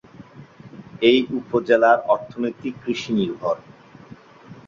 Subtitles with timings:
[1.03, 3.55] এ উপজেলার অর্থনীতি কৃষি নির্ভর।